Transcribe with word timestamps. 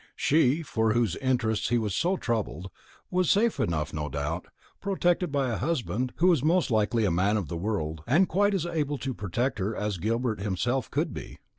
She, 0.15 0.63
for 0.63 0.93
whose 0.93 1.15
interests 1.17 1.69
he 1.69 1.77
was 1.77 1.93
so 1.93 2.17
troubled, 2.17 2.71
was 3.11 3.29
safe 3.29 3.59
enough 3.59 3.93
no 3.93 4.09
doubt, 4.09 4.47
protected 4.79 5.31
by 5.31 5.51
a 5.51 5.57
husband, 5.57 6.11
who 6.15 6.25
was 6.29 6.43
most 6.43 6.71
likely 6.71 7.05
a 7.05 7.11
man 7.11 7.37
of 7.37 7.49
the 7.49 7.55
world, 7.55 8.01
and 8.07 8.27
quite 8.27 8.55
as 8.55 8.65
able 8.65 8.97
to 8.97 9.13
protect 9.13 9.59
her 9.59 9.75
as 9.75 9.99
Gilbert 9.99 10.39
himself 10.39 10.89
could 10.89 11.13
be. 11.13 11.37